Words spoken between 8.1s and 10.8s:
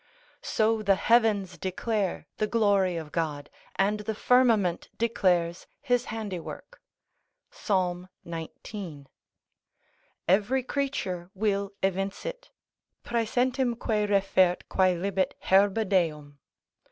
xix. Every